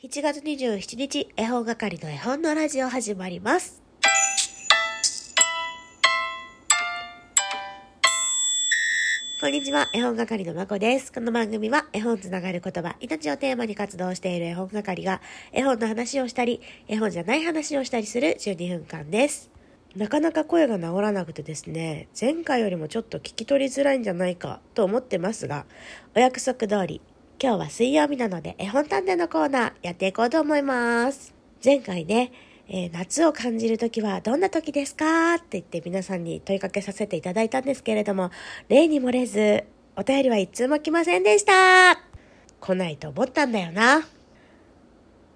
[0.00, 3.82] 7月27日、絵本係の絵本のラジオ始まります。
[9.40, 11.12] こんにちは、絵本係のまこです。
[11.12, 15.20] この番組は絵本つながる言葉、命をテーマに活動している絵本係が
[15.50, 19.50] 絵本の話をしたり、絵本じゃない話をしたりする12分間です。
[19.96, 25.66] なかなか声が治らなくてですね、前回よりもちょっと聞き取りづらいんじゃないかと思ってますが、
[26.14, 27.00] お約束通り、
[27.40, 31.32] 今日は水曜日なので絵本探偵のコーナーやっていこうと思います。
[31.64, 32.32] 前回ね、
[32.66, 38.32] えー夏を感じるときはどんな時ですかって言って皆さんに問いかけさせていただいたんですけれども、
[38.68, 39.62] 例に漏れず、
[39.94, 42.00] お便りは一通も来ませんでした
[42.60, 44.04] 来ないと思ったんだよな。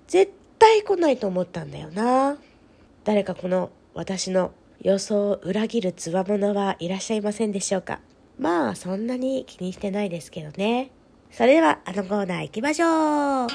[0.09, 2.37] 絶対来ないと思ったんだよな。
[3.05, 8.01] 誰かこの私の予想を裏切るつわものはいらっしゃいませんでしょうか
[8.41, 10.91] まあそんなに気にしてないですけどね。
[11.33, 13.49] それではあのコーナー行きましょう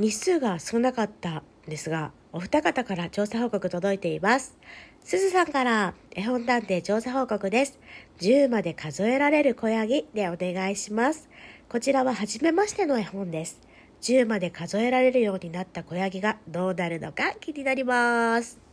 [0.00, 4.56] 日数が少なかったんですが、お二方から調査報告届いています。
[5.02, 7.80] すずさんから、絵本探偵調査報告です。
[8.20, 11.28] 10まで数えられる小ヤギでお願いします。
[11.68, 13.60] こちらは初めましての絵本です。
[14.02, 18.67] 10まで数えられるようになった小ヤギがどうなるのか気になります。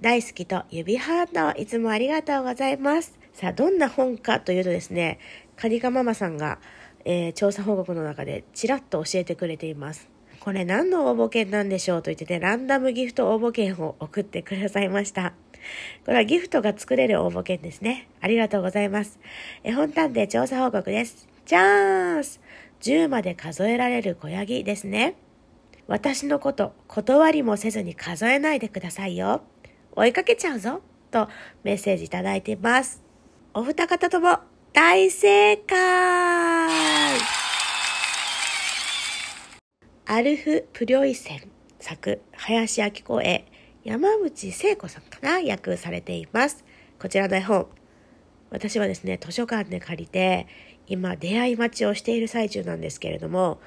[0.00, 3.18] 大好きと指ハートいつもありがとうございます。
[3.34, 5.18] さあ、どんな本かというとですね、
[5.56, 6.58] カニカママさんが、
[7.04, 10.08] えー調査報告の中でちらっと教えてくれています。
[10.40, 15.34] これ何の応募券なんでしょうと言ってて、ランダムギフト応募券を送ってくださいました。
[16.06, 18.08] これはギフトが作れる応募券ですね。
[18.22, 19.20] ありがとうございます。
[19.64, 21.28] 絵本探偵調査報告です。
[21.44, 22.40] チャンス
[22.80, 25.16] !10 まで数えられる小ヤギですね。
[25.88, 29.42] 私のこと断りもせずに数えないでくださいよ。
[29.94, 31.28] 追いかけちゃうぞと
[31.64, 33.02] メッセージいただいています。
[33.52, 34.38] お二方とも
[34.72, 35.78] 大正解
[40.06, 41.40] アルフ・プリョイセン
[41.78, 43.46] 作、林明子絵、
[43.84, 46.64] 山口聖子さんかな訳されています。
[47.00, 47.68] こちらの絵本。
[48.50, 50.46] 私はですね、図書館で借りて、
[50.86, 53.60] 今出会い待ちをしている最中なんですけれども、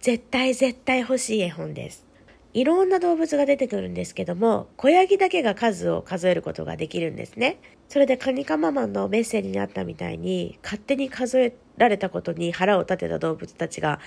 [0.00, 2.06] 絶対絶対欲しい絵本です。
[2.52, 7.58] いろんな動物が出てくるんですけども、小ヤギだけが数を数えることができるんですね。
[7.88, 14.00] それでカニカママンのメッセージにあったみたいに、勝手に数えられたことに腹を立てた動物たちが、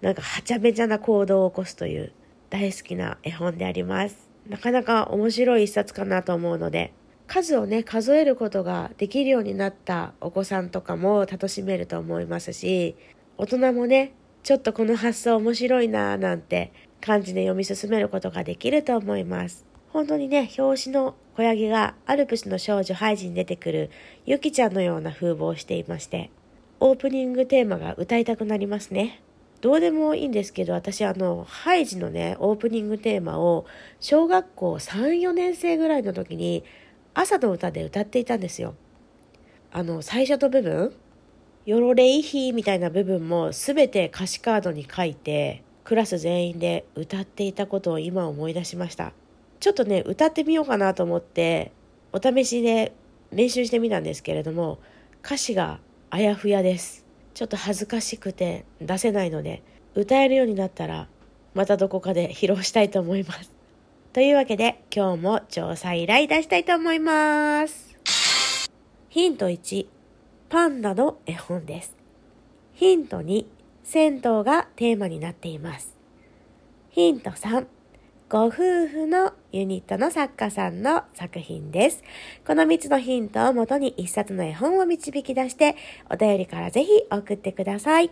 [0.00, 2.12] なんかはちゃめちゃな行動を起こすという
[2.50, 4.28] 大好きな絵本であります。
[4.48, 6.92] なかなか面白い一冊かなと思うので、
[7.26, 12.94] 数をね、数えることができるようになったお子さんとかも楽しめると思いますし、
[13.36, 19.64] 大人もね、ちょっとこの発想面白いなぁなんて感じで読み進めることができると思います。
[19.92, 23.90] 本当にね、表紙の小ヤギがアルプスの少女ハイジに出てくる
[24.26, 26.30] ユキちゃんのような風貌をしていまして、
[26.80, 29.22] オープニングテーマが歌いたくなりますね。
[29.60, 33.66] どうでもいいんですけど、私あの、ハイジのね、オープニングテーマを
[33.98, 36.64] 小学校3、4年生ぐらいの時に
[37.14, 38.74] 朝の歌で歌っていたんですよ。
[39.72, 40.94] あの、最初の部分、
[41.66, 49.14] ヨロレイヒーみたいな部分も全て歌詞カードに書いて、クラス全員で歌っていたことを今思い出しました。
[49.58, 51.72] ちょっとね、歌ってみようかなと思って、
[52.12, 52.92] お試しで
[53.32, 54.80] 練習してみたんですけれども、
[55.24, 57.06] 歌詞があやふやです。
[57.32, 59.62] ちょっと恥ずかしくて出せないので、
[59.94, 61.08] 歌えるようになったら、
[61.54, 63.50] またどこかで披露したいと思います。
[64.12, 67.98] というわけで、今日も調査依頼出したいと思います。
[69.08, 69.86] ヒント1、
[70.50, 71.96] パンダの絵本です。
[72.74, 73.46] ヒント2、
[73.90, 75.96] 銭湯がテーマになっています。
[76.90, 77.66] ヒント3、
[78.28, 82.04] ご夫婦のユニットの作家さんの作品です。
[82.46, 85.74] この3つのヒントをもとに1冊の絵本を導き出して、
[86.10, 88.10] お便りからぜひ送ってください。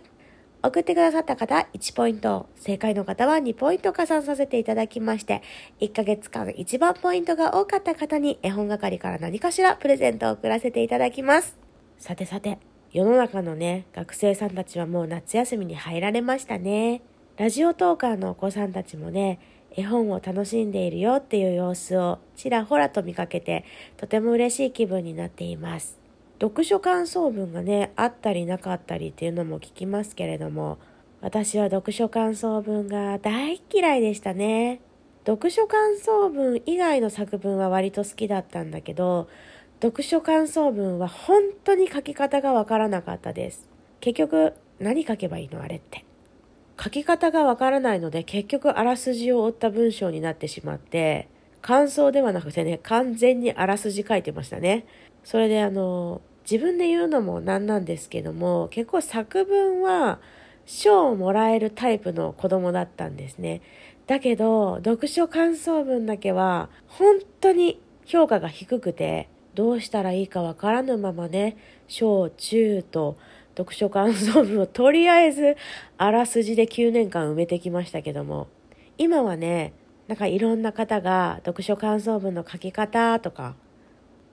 [0.63, 5.43] 送ってくださった方1ポイント、正解の方は2ポイント加算させていただきまして、
[5.79, 11.55] 1ヶ月間一番ポイントが多かった方に絵本係から何かしらプレゼントを送らせていただきます。
[11.99, 12.57] さてさて、
[12.93, 17.01] 世の中のね、学生さんたちはもう夏休みに入られましたね。
[17.35, 19.39] ラジオトーカーのお子さんたちもね、
[19.75, 23.65] 絵本を楽しんでいるよっていう様子をちらほらと見かけて、
[23.97, 25.99] とても嬉しい気分になっています。
[26.39, 30.77] 読書感想文がね、あったりなかったりっていうのも聞きますけれども、
[31.19, 34.79] 私は読書感想文が大嫌いでしたね。
[35.25, 39.27] 読書感想文以外の作文は割と好きだったんだけど、
[39.81, 43.69] 読書感想文は本当に書き方がわからなかったです。
[43.99, 46.05] 結局、何書けばいいのあれって。
[46.81, 51.27] 書き方がわからないので結局あらすじを追った文章になってしまって、
[51.61, 54.85] 感想ではなくてね、完全にあらすじ書いてましたね。
[55.23, 60.19] それであの、自分で言うのもなんなんですけども結構作文は
[60.65, 63.61] 賞をもらえるタイプの子供だったんですね。
[64.07, 71.57] だけど読書感想文だけは本当に評価が低くてどうしたらいいかわからぬままね
[71.87, 73.17] 小中と
[73.57, 75.57] 読書感想文をとりあえず
[75.97, 78.47] あらすじで9年間埋めてきましたけども。
[78.99, 79.73] 今はね
[80.07, 83.55] なんかいろんな方が読書感想文の書き方とか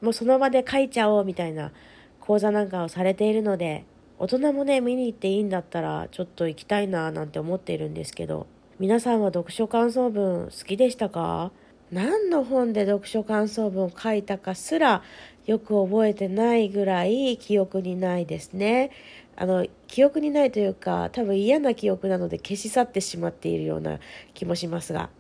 [0.02, 1.72] もうその場で書いちゃおうみたいな
[2.20, 3.86] 講座なんかをされているので
[4.18, 8.46] 大人もね見に行っていいんだったらちょっと行きたいななんて思っているんですけど
[8.78, 11.50] 皆さんは読書感想文好きでしたか？
[11.94, 15.05] 何の本で読書感想文を書いたかすら
[15.46, 18.91] よく覚えてないぐらい記憶にないですね。
[19.37, 24.00] あの記憶にないというか多分嫌な記憶なので消し去ってしまっているような
[24.32, 25.11] 気もしますが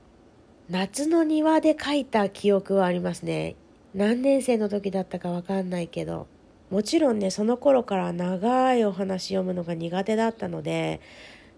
[0.70, 3.56] 夏の庭で書いた記憶はありますね
[3.92, 6.28] 何年生の時だったかわかんないけど
[6.70, 11.00] もちろんねその頃から長いお話読むのが苦手だったので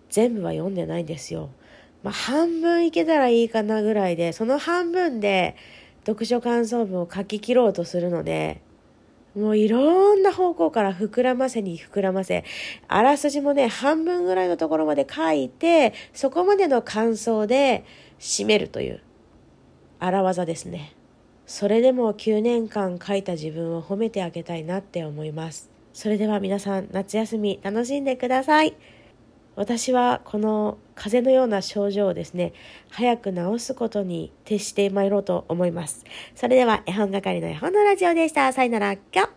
[0.09, 1.51] 全部は読んでないんですよ。
[2.03, 5.57] まあ、半分いけたらいいかなぐらいでその半分で
[6.07, 8.63] 読書感想文を書き切ろうとするので
[9.35, 12.45] もういろんな方向から膨らませに膨らませ
[12.89, 17.85] あらすじもね半分ぐらいのところまで書いてそこまでの感想で
[18.19, 19.03] 締めるという
[19.99, 20.95] 荒技ですね。
[21.47, 25.71] それでも9年間書いた自分を褒めてあげたいなって思います。
[25.93, 28.75] それでは皆さん夏休み楽しんでください。
[29.55, 32.53] 私はこの風邪のような症状をですね、
[32.91, 36.05] 早く治すことに徹してまいろうと思います。
[36.35, 38.53] それでは絵本係の絵本のラジオでした。
[38.53, 39.29] さよなら、きょ